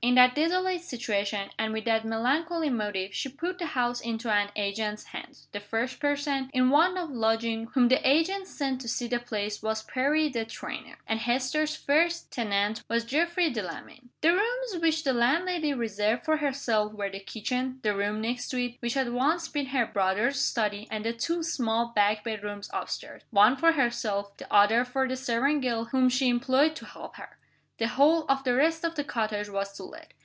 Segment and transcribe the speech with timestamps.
[0.00, 4.48] In that desolate situation, and with that melancholy motive, she put the house into an
[4.54, 5.48] agent's hands.
[5.50, 9.60] The first person in want of lodgings whom the agent sent to see the place
[9.60, 14.08] was Perry the trainer; and Hester's first tenant was Geoffrey Delamayn.
[14.20, 18.62] The rooms which the landlady reserved for herself were the kitchen, the room next to
[18.64, 22.88] it, which had once been her brother's "study," and the two small back bedrooms up
[22.88, 27.16] stairs one for herself, the other for the servant girl whom she employed to help
[27.16, 27.30] her.
[27.80, 30.12] The whole of the rest of the cottage was to let.